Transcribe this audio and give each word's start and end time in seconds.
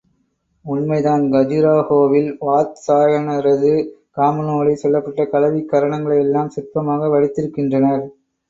உண்மைதான், 0.65 1.25
கஜுராஹோவில் 1.33 2.31
வாத்சாயனரது 2.41 3.73
காமநூலில் 4.17 4.81
சொல்லப்பட்டுள்ள 4.83 5.29
கலவிக் 5.29 5.71
கரணங்களை 5.71 6.19
எல்லாம் 6.19 6.53
சிற்பமாக 6.57 7.11
வடித்திருக்கின்றனர். 7.15 8.05